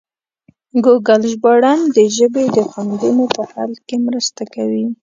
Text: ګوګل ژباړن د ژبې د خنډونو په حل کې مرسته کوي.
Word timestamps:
ګوګل 0.83 1.21
ژباړن 1.31 1.79
د 1.95 1.97
ژبې 2.15 2.45
د 2.55 2.57
خنډونو 2.69 3.23
په 3.35 3.41
حل 3.51 3.71
کې 3.87 3.95
مرسته 4.07 4.41
کوي. 4.53 4.85